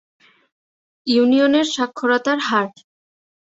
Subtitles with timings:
[1.07, 2.67] ইউনিয়নের সাক্ষরতার হার।